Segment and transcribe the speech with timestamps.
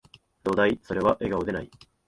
[0.43, 1.69] どだい、それは、笑顔でない